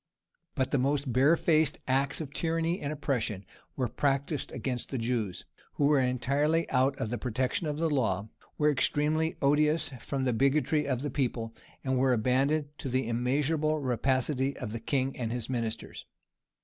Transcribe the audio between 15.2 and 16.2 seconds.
his ministers.